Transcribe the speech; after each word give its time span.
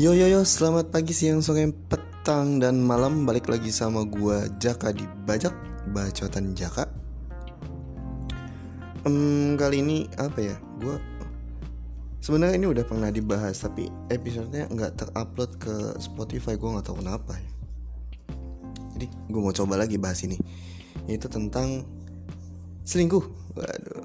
Yo 0.00 0.16
yo 0.16 0.32
yo, 0.32 0.48
selamat 0.48 0.96
pagi, 0.96 1.12
siang, 1.12 1.44
sore, 1.44 1.68
petang, 1.92 2.56
dan 2.56 2.80
malam. 2.80 3.28
Balik 3.28 3.52
lagi 3.52 3.68
sama 3.68 4.00
gua 4.08 4.48
Jaka 4.56 4.96
di 4.96 5.04
Bajak 5.28 5.52
Bacotan 5.92 6.56
Jaka. 6.56 6.88
Um, 9.04 9.60
Kali 9.60 9.84
ini 9.84 10.08
apa 10.16 10.40
ya, 10.40 10.56
gua 10.80 10.96
sebenarnya 12.24 12.56
ini 12.56 12.72
udah 12.72 12.84
pernah 12.88 13.12
dibahas 13.12 13.60
Tapi 13.60 13.92
episodenya 14.08 14.72
nggak 14.72 15.04
terupload 15.04 15.60
ke 15.60 15.92
Spotify, 16.00 16.56
gua 16.56 16.80
nggak 16.80 16.88
tahu 16.88 17.04
kenapa 17.04 17.36
ya. 17.36 17.50
Jadi 18.96 19.04
gue 19.04 19.40
mau 19.44 19.52
coba 19.52 19.84
lagi 19.84 20.00
bahas 20.00 20.24
ini. 20.24 20.40
Yaitu 21.12 21.28
tentang 21.28 21.84
selingkuh. 22.88 23.28
Waduh. 23.52 24.00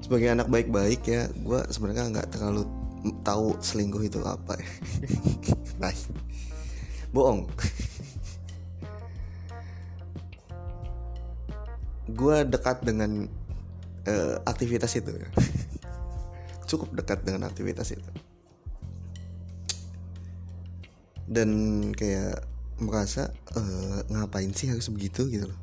Sebagai 0.00 0.32
anak 0.32 0.48
baik-baik 0.48 1.04
ya 1.04 1.28
gue 1.28 1.60
sebenarnya 1.68 2.16
nggak 2.16 2.32
terlalu 2.32 2.79
tahu 3.24 3.56
selingkuh 3.60 4.02
itu 4.04 4.20
apa. 4.24 4.56
Ya 5.80 5.88
nah, 5.88 5.96
bohong. 7.16 7.48
Gue 12.12 12.44
dekat 12.44 12.84
dengan 12.84 13.24
uh, 14.04 14.36
aktivitas 14.44 14.92
itu 15.00 15.08
cukup 16.68 16.92
dekat 17.00 17.24
dengan 17.24 17.48
aktivitas 17.48 17.96
itu. 17.96 18.10
Dan 21.24 21.48
kayak 21.96 22.44
merasa 22.76 23.32
uh, 23.56 24.04
ngapain 24.12 24.52
sih 24.52 24.68
harus 24.68 24.92
begitu 24.92 25.32
gitu 25.32 25.48
loh. 25.48 25.60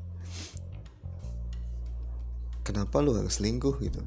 Kenapa 2.65 3.05
lu 3.05 3.13
harus 3.13 3.37
selingkuh 3.37 3.77
gitu 3.85 4.01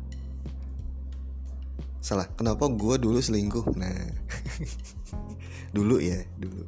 salah. 2.01 2.27
Kenapa 2.35 2.67
gue 2.67 2.97
dulu 2.97 3.21
selingkuh? 3.21 3.77
Nah 3.77 3.95
dulu 5.77 6.01
ya 6.01 6.25
dulu. 6.41 6.65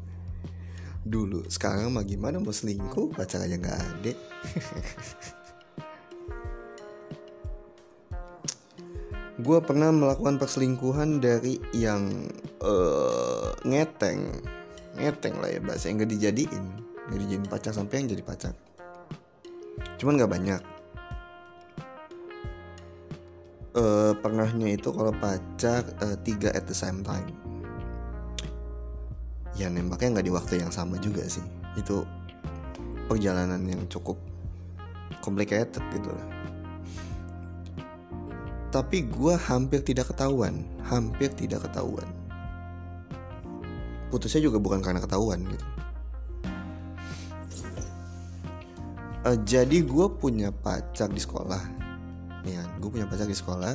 Dulu. 1.02 1.41
Sekarang 1.50 1.91
mah 1.91 2.06
gimana 2.06 2.39
mau 2.39 2.55
selingkuh? 2.55 3.16
Pacar 3.16 3.42
aja 3.42 3.58
nggak 3.58 3.80
ada. 3.80 4.12
Gue 9.42 9.58
pernah 9.58 9.91
melakukan 9.91 10.39
perselingkuhan 10.39 11.19
dari 11.19 11.58
yang 11.74 12.30
uh, 12.62 13.50
ngeteng. 13.67 14.39
Ngeteng 14.94 15.42
lah 15.42 15.50
ya 15.50 15.58
bahasa 15.58 15.91
yang 15.91 16.06
gak 16.06 16.12
dijadiin. 16.14 16.64
Gak 17.11 17.19
dijadiin 17.19 17.50
pacar 17.50 17.74
sampai 17.74 18.05
yang 18.05 18.14
jadi 18.14 18.22
pacar. 18.22 18.55
Cuman 19.98 20.14
nggak 20.14 20.30
banyak 20.30 20.61
uh, 23.76 24.12
pernahnya 24.16 24.76
itu 24.76 24.92
kalau 24.92 25.12
pacar 25.16 25.84
uh, 26.04 26.16
tiga 26.24 26.52
at 26.52 26.68
the 26.68 26.76
same 26.76 27.00
time. 27.04 27.28
Ya 29.56 29.68
nembaknya 29.68 30.20
nggak 30.20 30.26
di 30.26 30.32
waktu 30.32 30.54
yang 30.64 30.72
sama 30.72 30.96
juga 31.00 31.24
sih. 31.28 31.44
Itu 31.76 32.08
perjalanan 33.08 33.60
yang 33.68 33.84
cukup 33.88 34.16
complicated 35.20 35.82
gitu 35.92 36.08
lah. 36.08 36.26
Tapi 38.72 39.04
gue 39.04 39.36
hampir 39.36 39.84
tidak 39.84 40.08
ketahuan 40.16 40.64
hampir 40.92 41.32
tidak 41.32 41.64
ketahuan. 41.64 42.04
Putusnya 44.12 44.44
juga 44.44 44.60
bukan 44.60 44.84
karena 44.84 45.00
ketahuan 45.00 45.40
gitu. 45.48 45.66
Uh, 49.22 49.38
jadi 49.46 49.86
gue 49.86 50.06
punya 50.18 50.50
pacar 50.50 51.06
di 51.06 51.22
sekolah 51.22 51.81
ya 52.46 52.62
gue 52.78 52.88
punya 52.90 53.06
pacar 53.06 53.26
di 53.26 53.36
sekolah. 53.36 53.74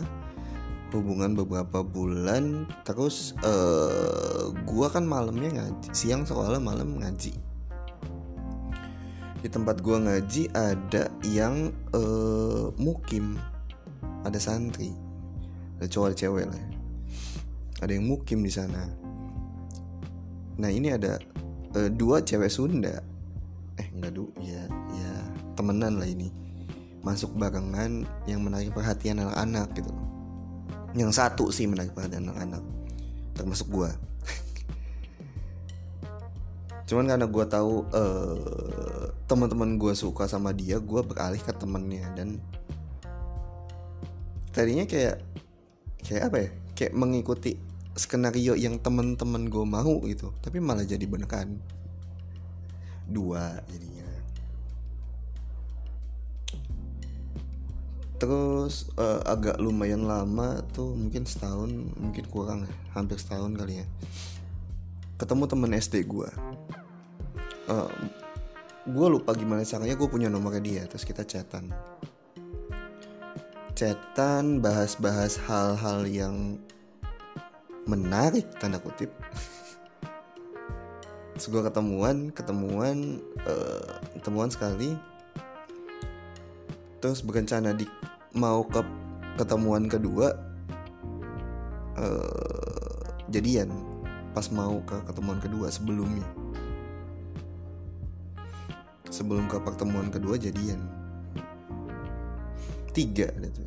Hubungan 0.87 1.35
beberapa 1.35 1.83
bulan 1.83 2.63
terus 2.87 3.35
uh, 3.43 4.55
gue 4.55 4.87
kan 4.87 5.03
malamnya 5.03 5.51
ngaji 5.51 5.91
siang 5.91 6.23
sekolah 6.23 6.63
malam 6.63 6.95
ngaji. 7.03 7.35
Di 9.43 9.49
tempat 9.51 9.83
gue 9.83 9.97
ngaji 9.99 10.43
ada 10.55 11.11
yang 11.27 11.75
uh, 11.91 12.71
mukim 12.79 13.35
ada 14.23 14.39
santri 14.39 14.95
ada 15.77 15.87
cowok 15.91 16.07
ada 16.09 16.17
cewek 16.17 16.45
lah 16.49 16.63
ada 17.83 17.91
yang 17.93 18.07
mukim 18.07 18.41
di 18.41 18.49
sana. 18.49 18.89
Nah 20.57 20.69
ini 20.71 20.89
ada 20.89 21.21
uh, 21.77 21.89
dua 21.93 22.25
cewek 22.25 22.49
Sunda. 22.49 23.03
Eh 23.77 23.87
enggak 23.93 24.17
du 24.17 24.31
ya 24.41 24.65
ya 24.71 25.11
temenan 25.53 26.01
lah 26.01 26.09
ini 26.09 26.46
masuk 27.07 27.31
barengan 27.39 28.03
yang 28.27 28.43
menarik 28.43 28.75
perhatian 28.75 29.23
anak-anak 29.23 29.71
gitu. 29.79 29.91
Yang 30.91 31.11
satu 31.15 31.47
sih 31.55 31.63
menarik 31.71 31.95
perhatian 31.95 32.27
anak-anak 32.27 32.77
termasuk 33.37 33.69
gue 33.69 33.89
cuman 36.89 37.05
karena 37.05 37.27
gue 37.29 37.45
tahu 37.45 37.85
uh, 37.93 39.05
teman-teman 39.29 39.77
gue 39.77 39.93
suka 39.93 40.25
sama 40.25 40.49
dia 40.57 40.81
gue 40.81 41.01
beralih 41.05 41.37
ke 41.37 41.53
temennya 41.53 42.09
dan 42.17 42.41
tadinya 44.49 44.89
kayak 44.89 45.21
kayak 46.01 46.33
apa 46.33 46.37
ya? 46.41 46.49
Kayak 46.77 46.93
mengikuti 46.97 47.57
skenario 47.97 48.53
yang 48.53 48.81
teman-teman 48.81 49.49
gue 49.49 49.65
mau 49.65 50.01
gitu 50.09 50.33
tapi 50.41 50.57
malah 50.57 50.87
jadi 50.87 51.05
beneran. 51.05 51.61
Dua 53.07 53.61
jadinya 53.69 54.06
terus 58.17 58.89
uh, 58.97 59.21
agak 59.29 59.61
lumayan 59.61 60.09
lama 60.09 60.61
tuh 60.73 60.97
mungkin 60.97 61.25
setahun 61.25 61.69
mungkin 61.97 62.25
kurang 62.33 62.65
ya 62.65 62.73
hampir 62.97 63.21
setahun 63.21 63.53
kali 63.53 63.81
ya. 63.81 63.87
Ketemu 65.17 65.43
temen 65.49 65.71
SD 65.73 66.05
gue 66.05 66.29
uh, 67.67 67.91
gue 68.87 69.07
lupa 69.11 69.35
gimana 69.35 69.67
caranya 69.67 69.95
gue 69.99 70.09
punya 70.09 70.31
nomornya 70.31 70.63
dia 70.63 70.83
terus 70.87 71.03
kita 71.03 71.27
chatan. 71.27 71.71
Chatan 73.77 74.57
bahas-bahas 74.57 75.37
hal-hal 75.45 76.09
yang 76.09 76.57
menarik 77.85 78.49
tanda 78.57 78.81
kutip. 78.81 79.13
Terus 81.37 81.47
gue 81.53 81.61
ketemuan 81.61 82.33
ketemuan 82.33 83.21
uh, 83.45 84.01
ketemuan 84.17 84.49
sekali 84.49 84.97
terus 87.07 87.23
berencana 87.23 87.71
di 87.71 87.87
mau 88.35 88.67
ke 88.67 88.83
ketemuan 89.39 89.87
kedua 89.87 90.35
uh, 91.95 92.99
jadian 93.31 93.71
pas 94.35 94.43
mau 94.51 94.83
ke 94.83 94.99
ketemuan 95.07 95.39
kedua 95.39 95.71
sebelumnya. 95.71 96.27
Sebelum 99.07 99.47
ke 99.47 99.55
pertemuan 99.63 100.11
kedua 100.11 100.35
jadian. 100.35 100.83
Tiga 102.91 103.31
gitu 103.39 103.63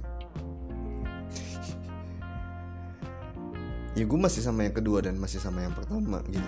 ya 3.97 4.05
gue 4.05 4.21
masih 4.21 4.45
sama 4.45 4.69
yang 4.69 4.77
kedua 4.77 5.01
dan 5.01 5.17
masih 5.17 5.41
sama 5.41 5.65
yang 5.65 5.73
pertama 5.73 6.21
gitu. 6.29 6.45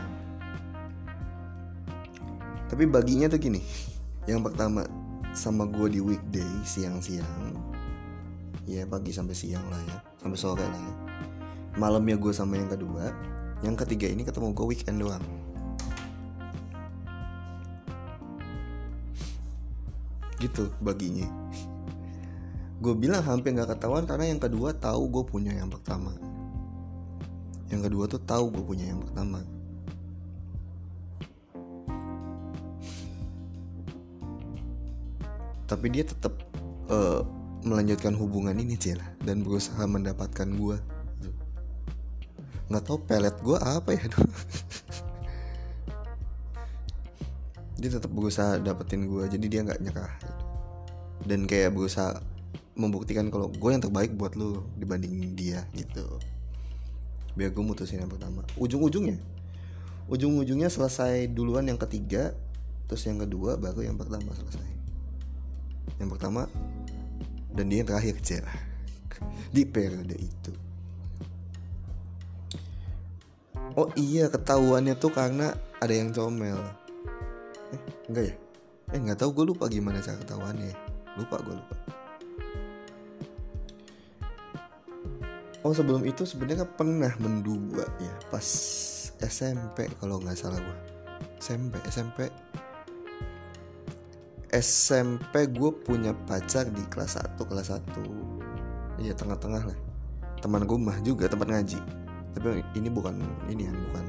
Tapi 2.69 2.85
baginya 2.85 3.33
tuh 3.33 3.41
gini. 3.41 3.65
Yang 4.29 4.53
pertama 4.53 4.87
sama 5.33 5.65
gue 5.65 5.99
di 5.99 6.01
weekday 6.05 6.53
siang-siang. 6.65 7.57
Ya 8.69 8.85
pagi 8.85 9.11
sampai 9.11 9.33
siang 9.33 9.65
lah 9.73 9.81
ya 9.89 9.99
sampai 10.21 10.39
sore 10.39 10.65
lah 10.65 10.81
ya. 10.81 10.95
Malamnya 11.81 12.21
gue 12.21 12.33
sama 12.37 12.61
yang 12.61 12.69
kedua. 12.69 13.11
Yang 13.65 13.87
ketiga 13.87 14.07
ini 14.13 14.29
ketemu 14.29 14.53
gue 14.53 14.67
weekend 14.69 15.01
doang. 15.01 15.25
Gitu 20.37 20.69
baginya. 20.85 21.27
Gue 22.83 22.93
bilang 22.93 23.25
hampir 23.25 23.57
nggak 23.57 23.79
ketahuan 23.79 24.05
karena 24.05 24.29
yang 24.29 24.43
kedua 24.43 24.77
tahu 24.77 25.09
gue 25.09 25.25
punya 25.25 25.57
yang 25.57 25.73
pertama. 25.73 26.13
Yang 27.73 27.89
kedua 27.89 28.05
tuh 28.05 28.21
tahu 28.21 28.53
gue 28.53 28.65
punya 28.69 28.93
yang 28.93 29.01
pertama 29.01 29.41
tapi 35.73 35.89
dia 35.89 36.05
tetap 36.05 36.37
uh, 36.93 37.25
melanjutkan 37.65 38.13
hubungan 38.13 38.53
ini 38.61 38.77
cila 38.77 39.09
dan 39.25 39.41
berusaha 39.41 39.81
mendapatkan 39.89 40.45
gue 40.53 40.77
nggak 42.69 42.85
tahu 42.85 43.01
pelet 43.09 43.33
gue 43.41 43.57
apa 43.57 43.91
ya 43.97 44.05
dia 47.81 47.91
tetap 47.97 48.13
berusaha 48.13 48.61
dapetin 48.61 49.09
gue 49.09 49.25
jadi 49.33 49.47
dia 49.49 49.61
nggak 49.65 49.81
nyerah. 49.81 50.13
Dan 51.23 51.47
kayak 51.47 51.75
berusaha 51.75 52.19
membuktikan 52.75 53.31
kalau 53.31 53.47
gue 53.51 53.71
yang 53.71 53.79
terbaik 53.83 54.11
buat 54.15 54.35
lo 54.35 54.67
dibanding 54.75 55.39
dia 55.39 55.67
gitu. 55.75 56.19
Biar 57.39 57.55
gue 57.55 57.63
mutusin 57.63 58.03
yang 58.03 58.11
pertama. 58.11 58.43
Ujung-ujungnya 58.59 59.19
ujung-ujungnya 60.11 60.67
selesai 60.67 61.31
duluan 61.31 61.69
yang 61.69 61.79
ketiga 61.79 62.35
terus 62.91 63.07
yang 63.07 63.23
kedua 63.23 63.55
baru 63.55 63.87
yang 63.87 63.97
pertama 63.97 64.35
selesai 64.35 64.82
yang 66.01 66.11
pertama 66.11 66.49
dan 67.53 67.69
dia 67.69 67.85
yang 67.85 67.89
terakhir 67.89 68.17
cerah 68.25 68.59
di 69.53 69.63
periode 69.69 70.17
itu. 70.17 70.53
Oh 73.73 73.89
iya 73.97 74.29
ketahuannya 74.29 74.97
tuh 75.01 75.13
karena 75.13 75.57
ada 75.81 75.95
yang 75.95 76.13
comel. 76.13 76.61
Eh 77.73 77.81
enggak 78.09 78.25
ya? 78.33 78.35
Eh 78.93 78.99
nggak 79.01 79.19
tahu 79.21 79.31
gue 79.33 79.45
lupa 79.57 79.65
gimana 79.69 80.05
cara 80.05 80.21
ketahuannya. 80.21 80.77
Lupa 81.17 81.37
gue 81.41 81.55
lupa. 81.57 81.77
Oh 85.63 85.71
sebelum 85.71 86.03
itu 86.03 86.27
sebenarnya 86.27 86.67
pernah 86.67 87.15
mendua 87.23 87.87
ya 88.03 88.13
pas 88.29 88.45
SMP 89.23 89.87
kalau 90.03 90.19
nggak 90.19 90.35
salah 90.35 90.59
gue 90.59 90.79
SMP 91.39 91.79
SMP 91.87 92.27
SMP 94.53 95.49
gue 95.49 95.71
punya 95.73 96.13
pacar 96.29 96.69
di 96.69 96.85
kelas 96.93 97.17
1 97.17 97.41
kelas 97.41 97.73
1 97.73 99.01
iya 99.01 99.17
tengah-tengah 99.17 99.65
lah. 99.65 99.79
Teman 100.45 100.69
gue 100.69 100.77
mah 100.77 101.01
juga 101.01 101.25
tempat 101.27 101.49
ngaji. 101.49 101.81
Tapi 102.37 102.61
ini 102.77 102.93
bukan 102.93 103.17
ini 103.49 103.65
yang 103.65 103.77
bukan 103.89 104.05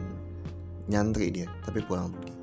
nyantri 0.91 1.31
dia 1.31 1.47
tapi 1.63 1.79
pulang 1.79 2.11
pergi. 2.11 2.35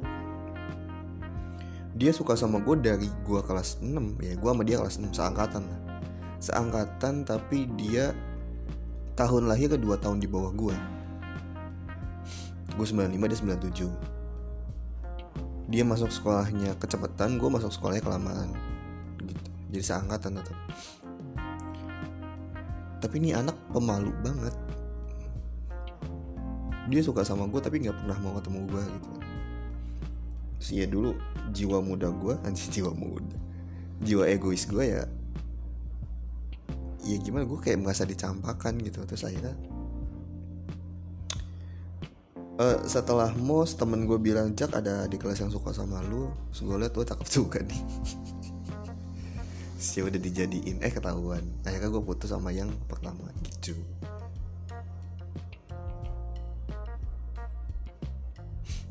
Dia 2.00 2.16
suka 2.16 2.32
sama 2.40 2.64
gue 2.64 2.80
dari 2.80 3.12
gue 3.28 3.40
kelas 3.44 3.84
6 3.84 3.92
ya 4.24 4.32
gue 4.32 4.48
sama 4.48 4.64
dia 4.64 4.80
kelas 4.80 4.96
6 4.96 5.12
seangkatan 5.12 5.62
lah. 5.68 5.80
Seangkatan 6.40 7.28
tapi 7.28 7.68
dia 7.76 8.16
tahun 9.20 9.52
lahir 9.52 9.68
ke 9.68 9.76
dua 9.76 10.00
tahun 10.00 10.24
di 10.24 10.24
bawah 10.24 10.48
gue 10.56 10.72
gue 12.80 12.86
95 12.88 13.12
dia 13.28 13.38
97 13.84 14.19
dia 15.70 15.86
masuk 15.86 16.10
sekolahnya 16.10 16.74
kecepatan 16.82 17.38
gue 17.38 17.46
masuk 17.46 17.70
sekolahnya 17.70 18.02
kelamaan. 18.02 18.50
Gitu. 19.22 19.48
Jadi 19.70 19.84
seangkatan 19.86 20.42
tetap. 20.42 20.58
Tapi 22.98 23.14
ini 23.22 23.30
anak 23.32 23.54
pemalu 23.70 24.10
banget. 24.20 24.52
Dia 26.90 27.00
suka 27.06 27.22
sama 27.22 27.46
gue 27.46 27.62
tapi 27.62 27.86
nggak 27.86 28.02
pernah 28.02 28.18
mau 28.18 28.34
ketemu 28.34 28.60
gue 28.66 28.82
gitu. 28.82 29.10
Sih 30.60 30.76
ya 30.82 30.86
dulu 30.90 31.14
jiwa 31.54 31.78
muda 31.80 32.10
gue 32.10 32.34
anjir 32.46 32.66
jiwa 32.74 32.90
muda. 32.90 33.38
Jiwa 34.02 34.26
egois 34.26 34.66
gue 34.66 34.84
ya 34.84 35.06
ya 37.00 37.16
gimana 37.16 37.46
gue 37.46 37.58
kayak 37.62 37.78
merasa 37.78 38.02
dicampakan 38.02 38.74
gitu. 38.82 39.06
Terus 39.06 39.22
akhirnya 39.22 39.54
uh, 42.60 42.84
setelah 42.84 43.32
mos 43.40 43.72
temen 43.72 44.04
gue 44.04 44.20
bilang 44.20 44.52
cak 44.52 44.76
ada 44.76 45.08
di 45.08 45.16
kelas 45.16 45.40
yang 45.40 45.48
suka 45.48 45.72
sama 45.72 46.04
lu. 46.04 46.28
Terus 46.52 46.60
gue 46.68 46.76
liat 46.76 46.92
tuh 46.92 47.08
cakep 47.08 47.28
juga 47.32 47.58
nih. 47.64 47.82
Sih 49.80 50.04
udah 50.04 50.20
dijadiin 50.20 50.84
eh 50.84 50.92
ketahuan. 50.92 51.40
Akhirnya 51.64 51.88
gue 51.88 52.02
putus 52.04 52.28
sama 52.28 52.52
yang 52.52 52.68
pertama 52.84 53.32
gitu. 53.48 53.72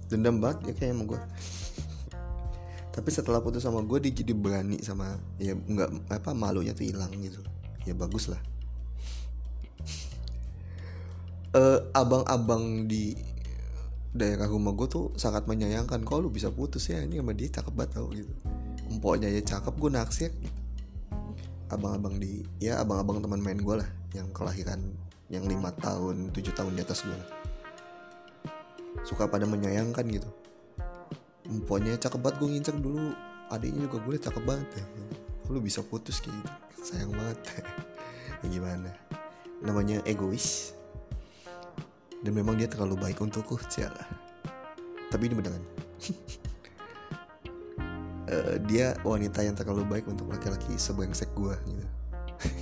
Dendam 0.10 0.42
banget 0.42 0.74
ya 0.74 0.74
kayak 0.74 0.98
sama 0.98 1.04
gue 1.06 1.22
tapi 3.00 3.16
setelah 3.16 3.40
putus 3.40 3.64
sama 3.64 3.80
gue 3.80 3.96
dia 4.04 4.12
jadi 4.12 4.36
berani 4.36 4.76
sama 4.84 5.16
ya 5.40 5.56
nggak 5.56 6.12
apa 6.12 6.36
malunya 6.36 6.76
tuh 6.76 6.84
hilang 6.84 7.16
gitu. 7.16 7.40
Ya 7.88 7.96
bagus 7.96 8.28
lah. 8.28 8.42
Uh, 11.56 11.80
abang-abang 11.96 12.92
di 12.92 13.16
daerah 14.10 14.50
rumah 14.50 14.74
gue 14.74 14.88
tuh 14.90 15.06
sangat 15.16 15.46
menyayangkan. 15.46 16.02
Kalau 16.02 16.28
lu 16.28 16.32
bisa 16.34 16.50
putus 16.50 16.90
ya? 16.90 17.02
Ini 17.02 17.22
sama 17.22 17.34
dia 17.38 17.50
cakep 17.50 17.74
banget 17.74 17.92
tau 17.98 18.08
gitu. 18.10 18.34
Empoknya 18.90 19.30
ya 19.30 19.42
cakep 19.46 19.74
gue 19.78 19.92
naksir. 19.94 20.32
Abang-abang 21.70 22.18
di 22.18 22.42
ya 22.58 22.82
abang-abang 22.82 23.22
teman 23.22 23.42
main 23.46 23.62
gue 23.62 23.76
lah 23.78 23.90
yang 24.18 24.26
kelahiran 24.34 24.82
yang 25.30 25.46
lima 25.46 25.70
tahun 25.78 26.34
tujuh 26.34 26.58
tahun 26.58 26.74
di 26.74 26.82
atas 26.82 27.06
gue 27.06 27.14
suka 29.06 29.30
pada 29.30 29.46
menyayangkan 29.46 30.06
gitu. 30.10 30.30
Empoknya 31.46 31.98
cakep 32.02 32.20
banget 32.20 32.36
gue 32.42 32.50
ngincer 32.50 32.76
dulu. 32.82 33.14
Adiknya 33.50 33.90
juga 33.90 33.98
gue 34.06 34.16
cakep 34.18 34.44
banget 34.46 34.70
ya. 34.82 34.86
Lu 35.50 35.62
bisa 35.62 35.82
putus 35.86 36.22
kayak 36.22 36.34
gitu? 36.42 36.50
Sayang 36.94 37.14
banget. 37.14 37.40
Ya 38.40 38.48
gimana? 38.56 38.88
Namanya 39.60 40.00
egois 40.08 40.79
dan 42.24 42.32
memang 42.36 42.60
dia 42.60 42.68
terlalu 42.68 43.00
baik 43.00 43.24
untukku 43.24 43.56
ciala 43.72 44.30
tapi 45.10 45.26
ini 45.26 45.36
beneran. 45.42 45.64
Uh, 48.30 48.56
dia 48.70 48.94
wanita 49.02 49.42
yang 49.42 49.58
terlalu 49.58 49.84
baik 49.90 50.06
untuk 50.06 50.30
laki-laki 50.30 50.78
sebrengsek 50.78 51.30
gue 51.34 51.54
gitu. 51.66 51.86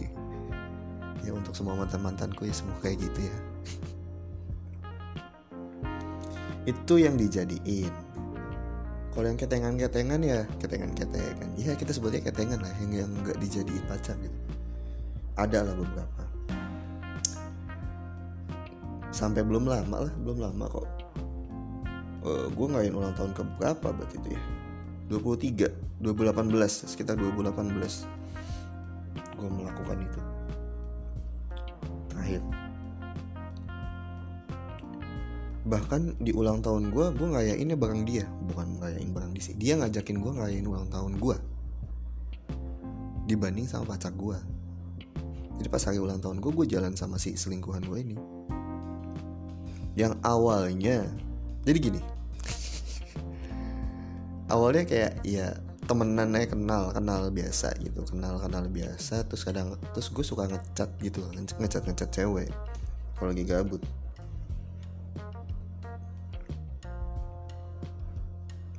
Ya 1.28 1.36
untuk 1.36 1.52
semua 1.52 1.76
mantan 1.76 2.08
mantanku 2.08 2.48
ya 2.48 2.56
semua 2.56 2.80
kayak 2.80 3.04
gitu 3.04 3.28
ya. 3.28 3.38
Itu 6.72 6.96
yang 6.96 7.20
dijadiin. 7.20 7.92
Kalau 9.12 9.28
yang 9.28 9.36
ketengan-ketengan 9.36 10.24
ya 10.24 10.48
ketengan-ketengan. 10.64 11.52
Ya 11.60 11.76
kita 11.76 11.92
sebutnya 11.92 12.24
ketengan 12.24 12.64
lah 12.64 12.72
yang 12.80 13.04
yang 13.04 13.12
nggak 13.28 13.44
dijadiin 13.44 13.84
pacar 13.92 14.16
gitu. 14.24 14.40
Ada 15.36 15.68
lah 15.68 15.76
beberapa 15.76 16.27
sampai 19.18 19.42
belum 19.42 19.66
lama 19.66 20.06
lah 20.06 20.14
belum 20.22 20.38
lama 20.38 20.66
kok. 20.70 20.86
Uh, 22.22 22.46
gue 22.54 22.68
ngain 22.70 22.94
ulang 22.94 23.18
tahun 23.18 23.34
ke 23.34 23.42
berapa 23.58 23.88
berarti 23.90 24.22
itu 24.22 24.30
ya? 24.38 24.42
23 25.10 26.06
2018 26.06 26.94
sekitar 26.94 27.18
2018 27.18 27.74
gue 29.42 29.50
melakukan 29.50 29.98
itu. 30.06 30.22
Terakhir. 32.14 32.42
Bahkan 35.66 36.22
di 36.22 36.32
ulang 36.38 36.62
tahun 36.62 36.94
gue 36.94 37.06
gue 37.18 37.28
ngayainnya 37.34 37.74
bareng 37.74 38.06
dia 38.06 38.30
bukan 38.54 38.78
ngayain 38.78 39.10
bareng 39.10 39.34
dia 39.34 39.54
dia 39.58 39.74
ngajakin 39.82 40.22
gue 40.22 40.32
ngayain 40.38 40.66
ulang 40.70 40.88
tahun 40.94 41.18
gue 41.18 41.38
dibanding 43.28 43.68
sama 43.68 43.98
pacar 43.98 44.16
gue 44.16 44.40
jadi 45.60 45.68
pas 45.68 45.84
hari 45.84 46.00
ulang 46.00 46.24
tahun 46.24 46.40
gue 46.40 46.52
gue 46.54 46.66
jalan 46.72 46.96
sama 46.96 47.20
si 47.20 47.36
selingkuhan 47.36 47.84
gue 47.84 48.00
ini 48.00 48.16
yang 49.98 50.14
awalnya 50.22 51.10
jadi 51.66 51.78
gini. 51.82 52.02
Awalnya 54.48 54.86
kayak 54.86 55.14
ya 55.26 55.58
temenan 55.90 56.38
aja 56.38 56.54
kenal 56.54 56.94
kenal 56.94 57.34
biasa 57.34 57.74
gitu 57.82 58.06
kenal 58.06 58.38
kenal 58.38 58.70
biasa 58.70 59.26
terus 59.26 59.48
kadang 59.48 59.74
terus 59.96 60.12
gue 60.14 60.22
suka 60.24 60.46
ngecat 60.48 60.92
gitu 61.00 61.24
ngecat 61.34 61.84
ngecat 61.88 62.10
cewek 62.14 62.48
kalau 63.18 63.34
lagi 63.34 63.44
gabut. 63.44 63.82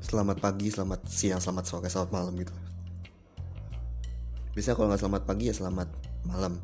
Selamat 0.00 0.40
pagi 0.40 0.72
selamat 0.72 1.04
siang 1.10 1.42
selamat 1.42 1.64
sore 1.66 1.90
selamat 1.90 2.10
malam 2.14 2.32
gitu. 2.38 2.54
Bisa 4.54 4.72
kalau 4.72 4.88
nggak 4.88 5.02
selamat 5.02 5.22
pagi 5.26 5.50
ya 5.50 5.54
selamat 5.56 5.90
malam. 6.24 6.62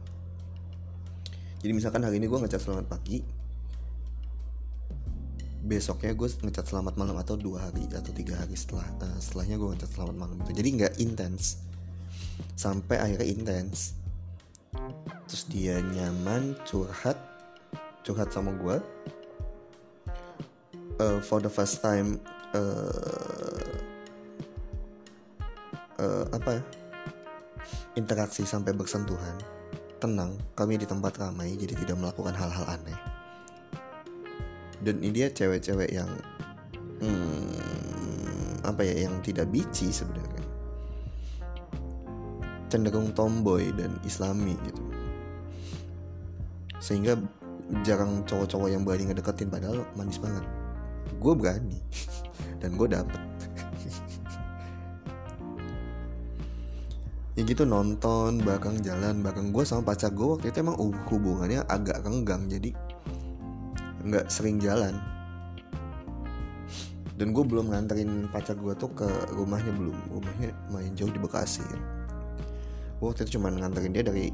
Jadi 1.61 1.73
misalkan 1.75 2.07
hari 2.07 2.23
ini 2.23 2.31
gue 2.31 2.39
ngecat 2.39 2.63
selamat 2.63 2.87
pagi 2.89 3.34
besoknya 5.65 6.13
gue 6.13 6.29
ngecat 6.29 6.69
selamat 6.69 7.01
malam 7.01 7.17
atau 7.17 7.41
dua 7.41 7.67
hari 7.67 7.89
atau 7.89 8.13
tiga 8.13 8.37
hari 8.37 8.53
setelah 8.53 8.85
uh, 9.01 9.17
setelahnya 9.17 9.57
gue 9.57 9.69
ngecat 9.73 9.91
selamat 9.97 10.17
malam 10.21 10.37
itu 10.45 10.53
jadi 10.61 10.69
nggak 10.77 10.95
intens. 11.01 11.65
Sampai 12.53 13.01
akhirnya 13.01 13.25
intens. 13.25 13.97
Terus 15.25 15.45
dia 15.49 15.81
nyaman 15.81 16.53
curhat 16.69 17.17
curhat 18.05 18.29
sama 18.29 18.53
gue 18.61 18.77
uh, 21.01 21.19
for 21.25 21.41
the 21.41 21.49
first 21.49 21.81
time 21.81 22.21
uh, 22.53 23.73
uh, 25.97 26.25
apa 26.29 26.61
ya? 26.61 26.63
Interaksi 27.97 28.45
sampai 28.45 28.77
bersentuhan. 28.77 29.41
Tenang 29.97 30.37
kami 30.53 30.77
di 30.77 30.85
tempat 30.85 31.17
ramai 31.17 31.57
jadi 31.57 31.73
tidak 31.73 31.97
melakukan 31.97 32.37
hal-hal 32.37 32.69
aneh 32.69 33.14
dan 34.85 35.01
ini 35.01 35.25
dia 35.25 35.29
cewek-cewek 35.33 35.91
yang 35.97 36.11
hmm, 37.01 38.61
apa 38.69 38.85
ya 38.85 39.09
yang 39.09 39.17
tidak 39.25 39.49
bici 39.49 39.89
sebenarnya. 39.89 40.45
Cenderung 42.69 43.17
tomboy 43.17 43.73
dan 43.73 43.97
islami 44.05 44.57
gitu. 44.69 44.83
Sehingga 46.85 47.17
jarang 47.81 48.29
cowok-cowok 48.29 48.69
yang 48.69 48.85
berani 48.85 49.09
ngedeketin 49.09 49.49
padahal 49.49 49.89
manis 49.97 50.21
banget. 50.21 50.45
Gue 51.17 51.33
berani. 51.33 51.81
Dan 52.61 52.77
gue 52.77 52.89
dapet. 52.89 53.23
Ya 57.35 57.43
gitu 57.43 57.67
nonton 57.67 58.47
bakang 58.47 58.79
jalan 58.79 59.19
bakang 59.19 59.51
gue 59.51 59.67
sama 59.67 59.91
pacar 59.91 60.15
gue 60.15 60.23
waktu 60.23 60.55
itu 60.55 60.63
emang 60.63 60.79
hubungannya 60.79 61.67
agak 61.67 62.07
renggang. 62.07 62.47
Jadi 62.47 62.71
nggak 64.05 64.29
sering 64.29 64.61
jalan. 64.61 65.01
Dan 67.15 67.31
gue 67.33 67.45
belum 67.47 67.73
nganterin 67.73 68.29
pacar 68.29 68.59
gue 68.59 68.75
tuh 68.77 68.93
ke 68.93 69.09
rumahnya 69.33 69.73
belum. 69.73 69.97
Rumahnya 70.13 70.51
main 70.69 70.93
jauh 70.93 71.11
di 71.11 71.19
Bekasi. 71.19 71.65
Ya. 71.65 71.81
waktu 73.03 73.29
itu 73.29 73.37
cuma 73.37 73.53
nganterin 73.53 73.93
dia 73.93 74.05
dari 74.05 74.33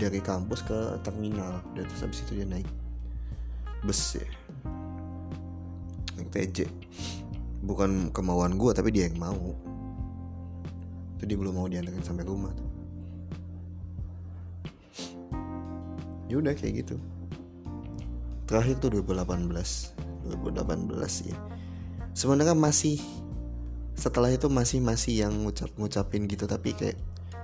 dari 0.00 0.20
kampus 0.22 0.64
ke 0.64 0.78
terminal. 1.04 1.60
Dan 1.76 1.84
terus 1.84 2.02
habis 2.02 2.24
itu 2.24 2.40
dia 2.40 2.46
naik 2.48 2.68
bus 3.84 4.16
ya. 4.16 4.28
Naik 6.16 6.28
TJ 6.32 6.58
bukan 7.66 8.14
kemauan 8.14 8.56
gue 8.56 8.72
tapi 8.72 8.94
dia 8.94 9.10
yang 9.10 9.18
mau. 9.18 9.52
Itu 11.18 11.26
dia 11.26 11.36
belum 11.36 11.52
mau 11.58 11.66
diantarin 11.66 12.06
sampai 12.06 12.24
rumah 12.24 12.54
tuh. 12.54 12.70
Ya 16.26 16.38
udah 16.38 16.54
kayak 16.54 16.86
gitu 16.86 16.98
terakhir 18.46 18.78
tuh 18.78 19.02
2018 19.02 20.30
2018 20.30 21.30
ya 21.30 21.36
sebenarnya 22.16 22.56
masih 22.56 23.00
setelah 23.96 24.28
itu 24.28 24.48
masih 24.48 24.80
masih 24.80 25.24
yang 25.26 25.32
ngucap 25.44 25.68
ngucapin 25.76 26.28
gitu 26.28 26.44
tapi 26.44 26.76
kayak 26.76 26.96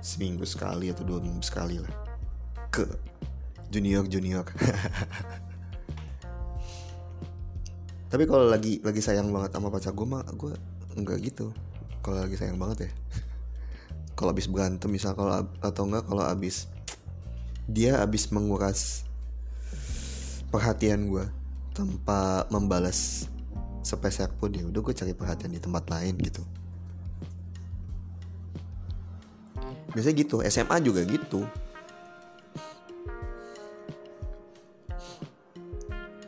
seminggu 0.03 0.43
sekali 0.43 0.91
atau 0.91 1.07
dua 1.07 1.23
minggu 1.23 1.39
sekali 1.39 1.79
lah. 1.79 1.87
Ke 2.67 2.83
junior 3.71 4.03
junior. 4.05 4.43
Tapi 8.11 8.29
kalau 8.29 8.45
lagi 8.45 8.77
lagi 8.83 9.01
sayang 9.01 9.33
banget 9.33 9.57
sama 9.57 9.73
pacar 9.73 9.95
gue 9.95 10.05
mah 10.05 10.21
gue 10.35 10.53
enggak 10.99 11.17
gitu. 11.23 11.55
Kalau 12.03 12.19
lagi 12.19 12.35
sayang 12.37 12.59
banget 12.59 12.85
ya. 12.85 12.91
Kalau 14.19 14.29
abis 14.29 14.45
berantem 14.45 14.93
misal 14.93 15.17
kalau 15.17 15.49
atau 15.57 15.89
enggak 15.89 16.05
kalau 16.05 16.21
abis 16.21 16.69
dia 17.65 17.97
abis 17.97 18.29
menguras 18.29 19.09
perhatian 20.53 21.09
gue 21.09 21.25
tanpa 21.73 22.45
membalas 22.53 23.25
sepeser 23.81 24.29
pun 24.37 24.53
ya 24.53 24.61
udah 24.69 24.85
gue 24.85 24.93
cari 24.93 25.17
perhatian 25.17 25.49
di 25.49 25.57
tempat 25.57 25.89
lain 25.89 26.13
gitu. 26.21 26.45
Biasanya 29.97 30.15
gitu 30.21 30.45
SMA 30.45 30.77
juga 30.85 31.01
gitu. 31.09 31.49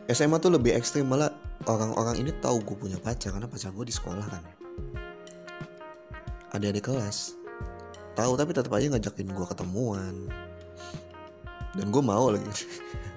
SMA 0.09 0.37
tuh 0.41 0.53
lebih 0.53 0.73
ekstrim 0.73 1.05
malah 1.05 1.29
orang-orang 1.69 2.25
ini 2.25 2.33
tahu 2.41 2.61
gue 2.65 2.77
punya 2.77 2.97
pacar 2.97 3.29
karena 3.29 3.45
pacar 3.45 3.69
gue 3.73 3.85
di 3.85 3.93
sekolah 3.93 4.25
kan. 4.25 4.43
Ada 6.49 6.73
di 6.73 6.81
kelas. 6.81 7.37
Tahu 8.17 8.33
tapi 8.33 8.57
tetap 8.57 8.73
aja 8.73 8.89
ngajakin 8.89 9.29
gue 9.29 9.45
ketemuan. 9.53 10.13
Dan 11.77 11.89
gue 11.93 12.03
mau 12.05 12.29
lagi 12.33 12.45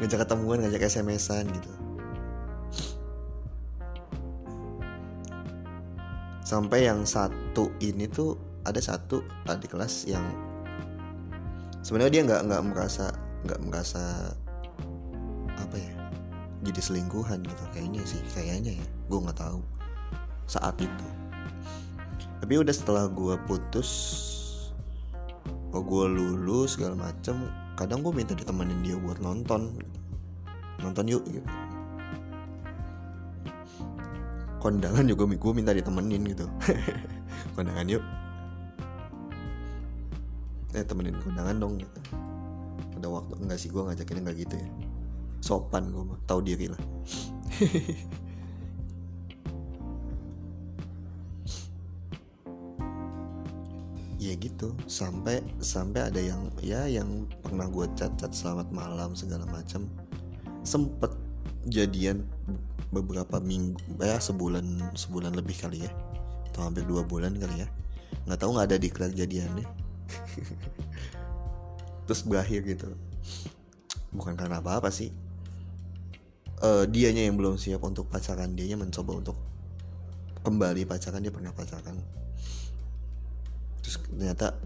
ngajak 0.00 0.24
ketemuan 0.24 0.64
ngajak 0.64 0.88
SMS-an 0.88 1.44
gitu. 1.52 1.72
Sampai 6.40 6.88
yang 6.88 7.04
satu 7.04 7.70
ini 7.78 8.08
tuh 8.08 8.34
ada 8.64 8.80
satu 8.80 9.22
adik 9.46 9.76
kelas 9.76 10.08
yang 10.08 10.24
sebenarnya 11.84 12.12
dia 12.20 12.22
nggak 12.26 12.42
nggak 12.48 12.62
merasa 12.64 13.12
nggak 13.44 13.60
merasa 13.62 14.34
apa 15.60 15.76
ya 15.76 15.94
jadi 16.64 16.80
selingkuhan 16.80 17.44
gitu. 17.44 17.64
Kayaknya 17.76 18.02
sih 18.08 18.24
kayaknya 18.32 18.72
ya 18.80 18.86
gue 19.06 19.18
nggak 19.20 19.38
tahu 19.38 19.60
saat 20.48 20.74
itu. 20.80 21.08
Tapi 22.40 22.56
udah 22.56 22.72
setelah 22.72 23.04
gue 23.04 23.36
putus 23.44 23.92
oh 25.70 25.84
gue 25.84 26.06
lulus 26.08 26.74
segala 26.74 26.98
macem 26.98 27.36
kadang 27.80 28.04
gue 28.04 28.12
minta 28.12 28.36
ditemenin 28.36 28.84
dia 28.84 29.00
buat 29.00 29.24
nonton. 29.24 29.72
Nonton 30.84 31.04
yuk 31.08 31.24
gitu. 31.24 31.48
Kondangan 34.60 35.08
juga 35.08 35.24
gue 35.24 35.52
minta 35.56 35.72
ditemenin 35.72 36.28
gitu. 36.28 36.44
Kondangan 37.56 37.88
yuk. 37.88 38.04
Eh 40.76 40.84
temenin 40.84 41.16
kondangan 41.24 41.56
dong 41.56 41.80
gitu. 41.80 42.00
Ada 43.00 43.08
waktu 43.08 43.34
enggak 43.40 43.56
sih 43.56 43.72
gue 43.72 43.80
ngajakin 43.80 44.20
enggak 44.20 44.36
gitu 44.44 44.54
ya. 44.60 44.68
Sopan 45.40 45.88
gue 45.88 46.04
tahu 46.28 46.44
diri 46.44 46.68
lah 46.68 46.76
ya 54.20 54.36
gitu 54.36 54.76
sampai 54.84 55.40
sampai 55.64 56.12
ada 56.12 56.20
yang 56.20 56.52
ya 56.60 56.84
yang 56.84 57.24
pernah 57.40 57.64
gue 57.72 57.88
cat 57.96 58.12
cat 58.20 58.36
selamat 58.36 58.68
malam 58.68 59.16
segala 59.16 59.48
macam 59.48 59.88
sempet 60.60 61.08
jadian 61.72 62.28
beberapa 62.92 63.40
minggu 63.40 63.80
ya 63.96 64.20
sebulan 64.20 64.92
sebulan 64.92 65.32
lebih 65.32 65.56
kali 65.56 65.88
ya 65.88 65.90
atau 66.52 66.68
hampir 66.68 66.84
dua 66.84 67.00
bulan 67.00 67.32
kali 67.32 67.64
ya. 67.64 67.68
Nggak 68.28 68.38
tahu 68.44 68.50
nggak 68.60 68.66
ada 68.68 68.76
di 68.76 68.88
jadian 68.92 69.48
deh 69.56 69.68
terus 72.04 72.20
berakhir 72.26 72.60
gitu. 72.68 72.92
Bukan 74.12 74.36
karena 74.36 74.60
apa 74.60 74.84
apa 74.84 74.90
sih. 74.92 75.08
Uh, 76.60 76.84
dianya 76.84 77.24
yang 77.24 77.40
belum 77.40 77.56
siap 77.56 77.80
untuk 77.88 78.12
pacaran 78.12 78.52
dianya 78.52 78.76
mencoba 78.76 79.16
untuk 79.16 79.38
kembali 80.44 80.84
pacaran 80.84 81.24
dia 81.24 81.32
pernah 81.32 81.56
pacaran 81.56 81.96
terus 83.80 83.96
ternyata 84.04 84.56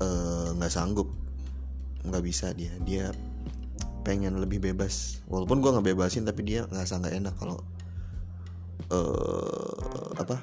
nggak 0.58 0.72
uh, 0.72 0.74
sanggup. 0.74 1.08
Nggak 2.04 2.22
bisa 2.22 2.52
dia. 2.52 2.74
Dia 2.84 3.10
pengen 4.04 4.36
lebih 4.38 4.60
bebas. 4.60 5.24
Walaupun 5.26 5.64
gue 5.64 5.70
nggak 5.72 5.86
bebasin 5.94 6.28
tapi 6.28 6.44
dia 6.44 6.68
nggak 6.68 6.84
nggak 6.84 7.14
enak 7.24 7.34
kalau 7.40 7.58
uh, 8.92 10.12
apa? 10.20 10.36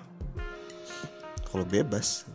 Kalau 1.52 1.66
bebas. 1.68 2.26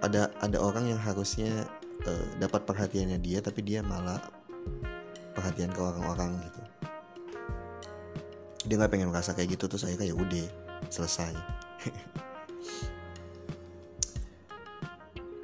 Ada 0.00 0.32
ada 0.40 0.58
orang 0.60 0.92
yang 0.92 1.00
harusnya 1.00 1.68
uh, 2.04 2.26
dapat 2.40 2.64
perhatiannya 2.64 3.20
dia 3.20 3.44
tapi 3.44 3.60
dia 3.60 3.84
malah 3.84 4.20
perhatian 5.32 5.72
ke 5.72 5.80
orang-orang 5.80 6.40
gitu. 6.44 6.60
Dia 8.68 8.76
nggak 8.76 8.92
pengen 8.92 9.08
merasa 9.08 9.32
kayak 9.32 9.56
gitu 9.56 9.64
tuh 9.68 9.80
saya 9.80 9.96
kayak 9.96 10.16
udah 10.16 10.46
selesai 10.88 11.32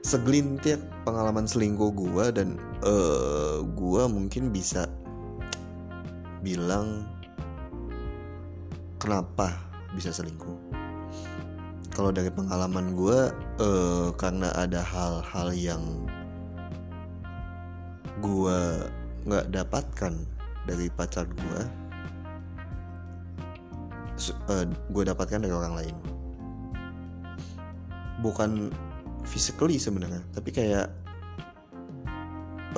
segelintir 0.06 0.78
pengalaman 1.02 1.50
selingkuh 1.50 1.90
gue 1.90 2.24
dan 2.30 2.62
uh, 2.86 3.58
eh, 3.58 3.58
gue 3.66 4.02
mungkin 4.06 4.54
bisa 4.54 4.86
bilang 6.46 7.10
kenapa 9.02 9.58
bisa 9.98 10.14
selingkuh. 10.14 10.78
Kalau 11.90 12.14
dari 12.14 12.30
pengalaman 12.30 12.94
gue 12.94 13.18
uh, 13.58 14.14
karena 14.14 14.54
ada 14.54 14.78
hal-hal 14.78 15.50
yang 15.50 15.82
gue 18.22 18.60
nggak 19.26 19.50
dapatkan 19.50 20.14
dari 20.70 20.86
pacar 20.86 21.26
gue 21.26 21.60
uh, 24.54 24.64
gue 24.70 25.02
dapatkan 25.02 25.42
dari 25.42 25.50
orang 25.50 25.74
lain. 25.74 25.96
Bukan 28.22 28.70
physically 29.26 29.76
sebenarnya 29.76 30.22
tapi 30.32 30.54
kayak 30.54 30.88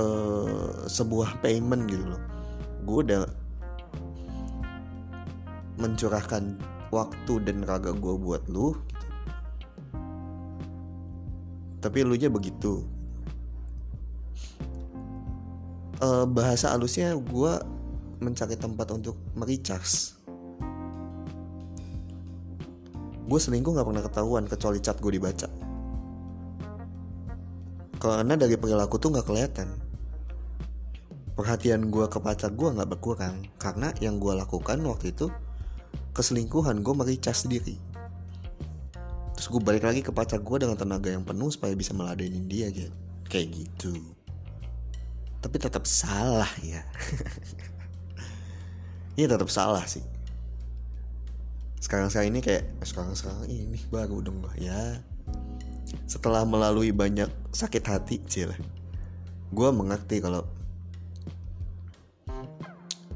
uh, 0.00 0.88
sebuah 0.88 1.38
payment 1.44 1.86
gitu 1.86 2.04
loh. 2.08 2.22
Gue 2.88 3.04
udah 3.04 3.22
mencurahkan 5.78 6.58
waktu 6.88 7.32
dan 7.44 7.62
raga 7.62 7.92
gue 7.94 8.14
buat 8.16 8.48
lu 8.48 8.74
gitu. 8.88 9.04
tapi 11.78 12.02
lu 12.02 12.18
nya 12.18 12.32
begitu. 12.32 12.82
Uh, 15.98 16.26
bahasa 16.26 16.74
halusnya 16.74 17.14
gue 17.14 17.52
mencari 18.22 18.54
tempat 18.54 18.86
untuk 18.94 19.18
mericas 19.34 20.18
gue 23.28 23.36
selingkuh 23.36 23.76
nggak 23.76 23.84
pernah 23.84 24.04
ketahuan 24.08 24.44
kecuali 24.48 24.78
chat 24.80 24.96
gue 25.04 25.12
dibaca 25.20 25.48
karena 27.98 28.38
dari 28.38 28.54
perilaku 28.54 29.02
tuh 29.02 29.10
nggak 29.14 29.26
kelihatan. 29.26 29.68
Perhatian 31.34 31.90
gue 31.90 32.06
ke 32.10 32.18
pacar 32.18 32.50
gue 32.50 32.66
nggak 32.66 32.98
berkurang 32.98 33.46
karena 33.62 33.94
yang 34.02 34.18
gue 34.18 34.34
lakukan 34.34 34.78
waktu 34.82 35.14
itu 35.14 35.30
keselingkuhan 36.14 36.82
gue 36.82 36.94
mericas 36.94 37.46
sendiri. 37.46 37.78
Terus 39.38 39.46
gue 39.46 39.62
balik 39.62 39.86
lagi 39.86 40.02
ke 40.02 40.10
pacar 40.10 40.42
gue 40.42 40.56
dengan 40.58 40.74
tenaga 40.74 41.14
yang 41.14 41.22
penuh 41.22 41.46
supaya 41.50 41.74
bisa 41.78 41.94
meladenin 41.94 42.50
dia 42.50 42.74
gitu 42.74 42.90
kayak 43.30 43.54
gitu. 43.54 43.94
Tapi 45.38 45.56
tetap 45.62 45.86
salah 45.86 46.50
ya. 46.64 46.82
Ini 49.14 49.30
tetap 49.30 49.50
salah 49.50 49.86
sih. 49.86 50.02
Sekarang 51.78 52.10
sekarang 52.10 52.34
ini 52.34 52.40
kayak 52.42 52.66
sekarang 52.82 53.14
sekarang 53.14 53.46
ini 53.46 53.78
baru 53.86 54.18
dong 54.18 54.42
ya 54.58 54.98
setelah 56.08 56.42
melalui 56.48 56.90
banyak 56.90 57.28
sakit 57.52 57.84
hati 57.84 58.16
cila 58.24 58.56
gue 59.52 59.68
mengerti 59.72 60.20
kalau 60.20 60.44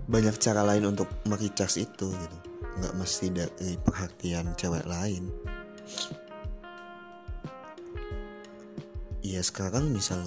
banyak 0.08 0.36
cara 0.40 0.60
lain 0.66 0.92
untuk 0.92 1.08
mericas 1.28 1.80
itu 1.80 2.12
gitu. 2.12 2.38
Nggak 2.80 2.94
mesti 2.96 3.26
dari 3.32 3.76
perhatian 3.80 4.52
cewek 4.56 4.84
lain. 4.88 5.28
Ya 9.22 9.40
sekarang 9.44 9.92
misal 9.94 10.20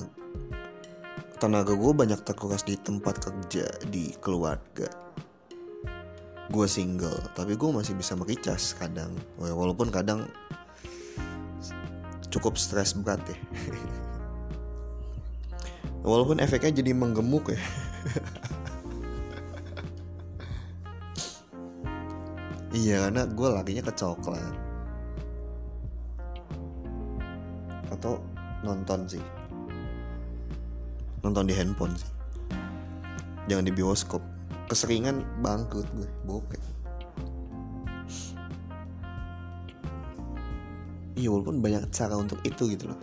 tenaga 1.38 1.76
gue 1.76 1.94
banyak 1.94 2.22
terkuras 2.24 2.64
di 2.64 2.80
tempat 2.80 3.20
kerja 3.20 3.66
di 3.92 4.14
keluarga. 4.18 4.88
Gue 6.50 6.70
single 6.70 7.34
tapi 7.34 7.58
gue 7.58 7.70
masih 7.70 7.98
bisa 7.98 8.14
mericas 8.14 8.78
kadang. 8.78 9.14
Walaupun 9.38 9.90
kadang 9.90 10.30
cukup 12.36 12.60
stres 12.60 12.92
berat 12.92 13.24
ya. 13.24 13.38
Walaupun 16.04 16.44
efeknya 16.44 16.84
jadi 16.84 16.92
menggemuk 16.92 17.50
ya. 17.50 17.62
Iya 22.76 23.08
karena 23.08 23.24
gue 23.24 23.48
larinya 23.48 23.88
ke 23.88 23.94
coklat. 23.96 24.52
Atau 27.88 28.20
nonton 28.68 29.08
sih. 29.08 29.24
Nonton 31.24 31.48
di 31.48 31.56
handphone 31.56 31.96
sih. 31.96 32.12
Jangan 33.48 33.64
di 33.64 33.72
bioskop. 33.72 34.20
Keseringan 34.68 35.24
bangkrut 35.40 35.88
gue 35.96 36.10
bokeh 36.28 36.75
iya 41.26 41.34
walaupun 41.34 41.58
banyak 41.58 41.90
cara 41.90 42.14
untuk 42.14 42.38
itu 42.46 42.70
gitu 42.70 42.94
loh. 42.94 43.02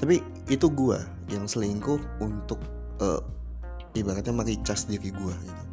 Tapi 0.00 0.24
itu 0.48 0.66
gue 0.72 0.96
yang 1.28 1.44
selingkuh 1.44 2.00
untuk 2.24 2.56
uh, 3.04 3.20
ibaratnya 3.92 4.32
mericas 4.32 4.88
diri 4.88 5.12
gue 5.12 5.34
gitu. 5.44 5.64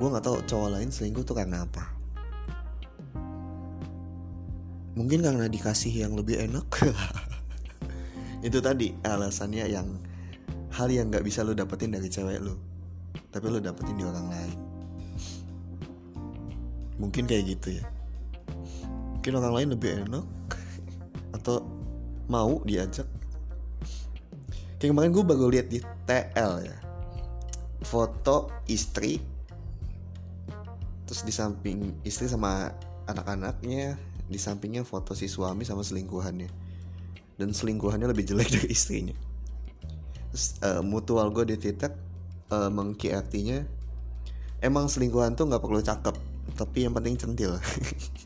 Gue 0.00 0.08
nggak 0.08 0.24
tahu 0.24 0.36
cowok 0.48 0.80
lain 0.80 0.88
selingkuh 0.88 1.28
tuh 1.28 1.36
karena 1.36 1.68
apa. 1.68 1.84
Mungkin 4.96 5.20
karena 5.20 5.44
dikasih 5.44 5.92
yang 5.92 6.16
lebih 6.16 6.40
enak. 6.40 6.64
Itu 8.48 8.64
tadi 8.64 8.96
alasannya 9.04 9.68
yang 9.68 10.00
hal 10.72 10.88
yang 10.88 11.12
nggak 11.12 11.24
bisa 11.24 11.44
lo 11.44 11.52
dapetin 11.52 11.92
dari 11.92 12.08
cewek 12.08 12.40
lo 12.40 12.56
tapi 13.32 13.52
lo 13.52 13.60
dapetin 13.60 14.00
di 14.00 14.04
orang 14.04 14.32
lain. 14.32 14.58
Mungkin 16.96 17.28
kayak 17.28 17.44
gitu 17.52 17.76
ya 17.80 17.84
mungkin 19.26 19.42
orang 19.42 19.58
lain 19.58 19.70
lebih 19.74 19.90
enak 20.06 20.22
atau 21.34 21.66
mau 22.30 22.62
diajak. 22.62 23.10
Kayak 24.78 24.94
kemarin 24.94 25.10
gue 25.10 25.24
baru 25.26 25.50
lihat 25.50 25.66
di 25.66 25.82
TL 26.06 26.62
ya 26.62 26.78
foto 27.82 28.54
istri 28.70 29.18
terus 31.10 31.26
di 31.26 31.34
samping 31.34 32.06
istri 32.06 32.30
sama 32.30 32.70
anak-anaknya 33.10 33.98
di 34.30 34.38
sampingnya 34.38 34.86
foto 34.86 35.10
si 35.18 35.26
suami 35.26 35.66
sama 35.66 35.82
selingkuhannya. 35.82 36.46
Dan 37.34 37.50
selingkuhannya 37.50 38.06
lebih 38.06 38.30
jelek 38.30 38.46
dari 38.62 38.70
istrinya. 38.70 39.18
Terus 40.30 40.54
uh, 40.62 40.86
mutual 40.86 41.34
gue 41.34 41.50
di 41.50 41.58
titik 41.58 41.90
uh, 42.54 42.70
mengki 42.70 43.10
artinya 43.10 43.58
emang 44.62 44.86
selingkuhan 44.86 45.34
tuh 45.34 45.50
nggak 45.50 45.62
perlu 45.66 45.82
cakep 45.82 46.14
tapi 46.54 46.86
yang 46.86 46.94
penting 46.94 47.18
centil 47.18 47.58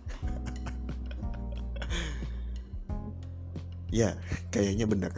ya 3.90 4.16
kayaknya 4.54 4.86
benar. 4.86 5.12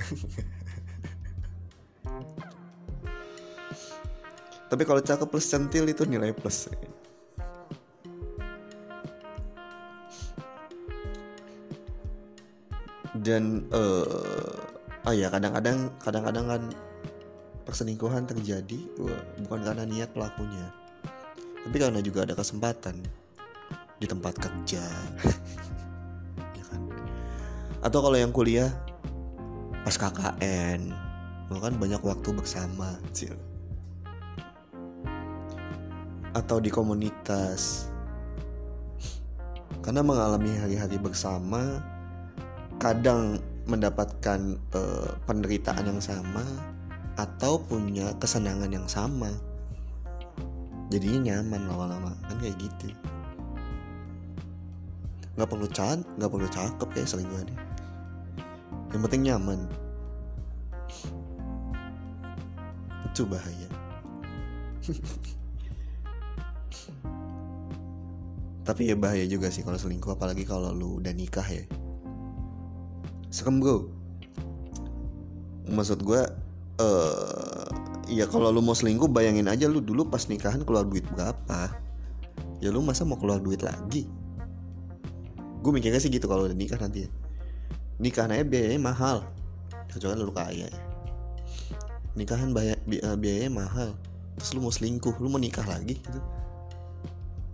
Tapi 4.72 4.82
kalau 4.88 5.04
cakep 5.04 5.28
plus 5.28 5.46
centil 5.46 5.84
itu 5.84 6.08
nilai 6.08 6.32
plus. 6.32 6.72
Dan 13.12 13.68
uh, 13.70 14.56
oh 15.06 15.14
ya 15.14 15.28
kadang-kadang 15.28 15.92
kadang-kadang 16.00 16.46
kan 16.48 16.62
perselingkuhan 17.66 18.26
terjadi 18.26 18.80
bukan 19.46 19.60
karena 19.62 19.84
niat 19.86 20.10
pelakunya 20.10 20.66
tapi 21.62 21.76
karena 21.78 22.02
juga 22.02 22.26
ada 22.26 22.34
kesempatan 22.34 22.98
di 24.02 24.06
tempat 24.10 24.34
kerja 24.34 24.82
atau 27.82 27.98
kalau 27.98 28.14
yang 28.14 28.30
kuliah 28.30 28.70
pas 29.82 29.98
KKN 29.98 31.02
kan 31.58 31.74
banyak 31.76 32.00
waktu 32.00 32.32
bersama 32.32 32.96
cil. 33.12 33.34
Atau 36.32 36.62
di 36.64 36.72
komunitas. 36.72 37.90
Karena 39.82 40.00
mengalami 40.00 40.54
hari-hari 40.56 40.96
bersama 40.96 41.82
kadang 42.78 43.42
mendapatkan 43.66 44.56
uh, 44.72 45.10
penderitaan 45.26 45.86
yang 45.86 46.00
sama 46.00 46.42
atau 47.18 47.60
punya 47.60 48.14
kesenangan 48.16 48.70
yang 48.70 48.88
sama. 48.88 49.28
Jadinya 50.88 51.36
nyaman 51.36 51.68
lama-lama 51.68 52.12
kan 52.30 52.36
kayak 52.40 52.56
gitu. 52.62 52.94
Nggak 55.36 55.48
perlu 55.50 55.68
can 55.68 56.04
nggak 56.16 56.30
perlu 56.30 56.48
cakep 56.48 56.88
kayak 56.92 57.08
selingkuhannya 57.08 57.71
yang 58.92 59.00
penting 59.08 59.22
nyaman. 59.24 59.60
Itu 63.08 63.24
bahaya. 63.24 63.68
Tapi 68.62 68.92
ya 68.92 68.94
bahaya 68.94 69.26
juga 69.26 69.50
sih 69.50 69.66
kalau 69.66 69.80
selingkuh 69.80 70.14
apalagi 70.14 70.46
kalau 70.46 70.70
lu 70.70 71.00
udah 71.02 71.10
nikah 71.16 71.44
ya. 71.44 71.64
Serem 73.32 73.58
bro. 73.58 73.88
Maksud 75.72 76.04
gue 76.04 76.20
uh, 76.78 77.68
ya 78.06 78.28
kalau 78.28 78.52
lu 78.52 78.60
mau 78.60 78.76
selingkuh 78.76 79.08
bayangin 79.08 79.48
aja 79.48 79.66
lu 79.66 79.80
dulu 79.80 80.06
pas 80.06 80.28
nikahan 80.28 80.62
keluar 80.62 80.84
duit 80.84 81.02
berapa. 81.10 81.72
Ya 82.62 82.70
lu 82.70 82.84
masa 82.84 83.02
mau 83.08 83.18
keluar 83.18 83.42
duit 83.42 83.64
lagi? 83.64 84.06
Gue 85.64 85.72
mikirnya 85.74 85.98
sih 85.98 86.12
gitu 86.12 86.28
kalau 86.28 86.46
udah 86.46 86.54
nikah 86.54 86.78
nanti 86.78 87.08
ya 87.08 87.10
nikah 88.00 88.30
aja 88.30 88.44
biayanya 88.44 88.80
mahal. 88.80 89.26
Kecuali 89.90 90.20
lu 90.20 90.32
kaya. 90.32 90.68
Ya 90.68 90.92
nikahan 92.12 92.52
bayar 92.52 92.76
eh, 92.88 93.16
biayanya 93.16 93.52
mahal. 93.52 93.90
Terus 94.40 94.50
lu 94.56 94.60
mau 94.64 94.72
selingkuh 94.72 95.16
lu 95.20 95.28
mau 95.32 95.40
nikah 95.40 95.64
lagi 95.64 95.96
gitu. 96.00 96.20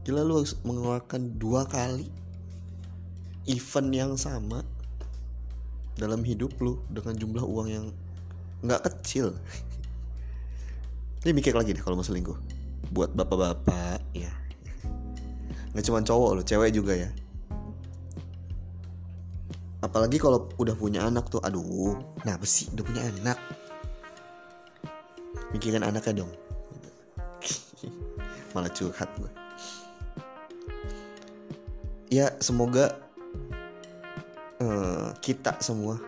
Gila 0.06 0.24
lu 0.24 0.42
harus 0.42 0.56
mengeluarkan 0.64 1.36
dua 1.36 1.68
kali 1.68 2.08
event 3.48 3.90
yang 3.92 4.12
sama 4.18 4.64
dalam 5.98 6.22
hidup 6.22 6.54
lu 6.62 6.78
dengan 6.90 7.14
jumlah 7.18 7.44
uang 7.44 7.68
yang 7.68 7.86
nggak 8.62 8.82
kecil. 8.90 9.34
Ini 11.26 11.34
mikir 11.34 11.54
lagi 11.54 11.74
deh 11.74 11.82
kalau 11.82 11.98
mau 11.98 12.06
selingkuh. 12.06 12.38
Buat 12.94 13.14
bapak-bapak 13.14 14.00
ya. 14.14 14.30
Nggak 15.74 15.84
cuma 15.86 16.00
cowok 16.02 16.30
loh 16.40 16.44
cewek 16.46 16.72
juga 16.74 16.94
ya 16.94 17.10
apalagi 19.80 20.18
kalau 20.18 20.50
udah 20.58 20.74
punya 20.74 21.06
anak 21.06 21.30
tuh 21.30 21.42
aduh 21.42 21.98
nah 22.26 22.38
sih 22.42 22.70
udah 22.74 22.84
punya 22.84 23.02
anak? 23.04 23.38
Mikirin 25.54 25.86
anaknya 25.86 26.24
dong. 26.24 26.32
Malah 28.54 28.72
curhat 28.74 29.08
gue 29.16 29.38
ya 32.08 32.32
semoga 32.40 32.96
uh, 34.64 35.12
kita 35.20 35.60
semua 35.60 36.00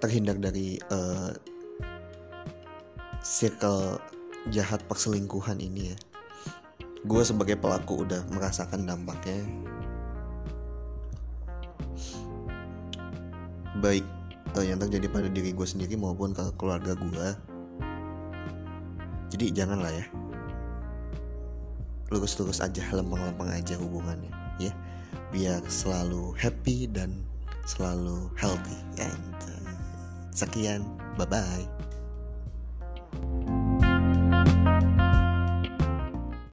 terhindar 0.00 0.36
dari 0.40 0.80
uh, 0.88 1.32
circle 3.24 4.00
jahat 4.52 4.84
perselingkuhan 4.84 5.60
ini 5.60 5.92
ya. 5.92 5.98
Gue 7.04 7.20
sebagai 7.20 7.60
pelaku 7.60 8.04
udah 8.04 8.24
merasakan 8.32 8.88
dampaknya 8.88 9.44
baik 13.84 14.04
uh, 14.56 14.64
yang 14.64 14.80
terjadi 14.80 15.12
pada 15.12 15.28
diri 15.28 15.52
gue 15.52 15.68
sendiri 15.68 16.00
maupun 16.00 16.32
ke 16.32 16.40
keluarga 16.56 16.96
gue 16.96 17.28
jadi 19.34 19.50
janganlah 19.50 19.90
ya. 19.90 20.06
Lurus-lurus 22.14 22.62
aja 22.62 22.86
lempeng-lempeng 22.94 23.50
aja 23.50 23.74
hubungannya 23.74 24.30
ya. 24.62 24.70
Biar 25.34 25.58
selalu 25.66 26.38
happy 26.38 26.86
dan 26.86 27.26
selalu 27.66 28.30
healthy. 28.38 28.78
And 29.02 29.34
sekian 30.30 30.86
bye 31.18 31.26
bye 31.26 31.66